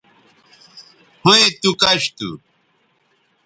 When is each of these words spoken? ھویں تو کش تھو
ھویں 1.23 1.47
تو 1.61 1.69
کش 1.81 2.01
تھو 2.17 2.29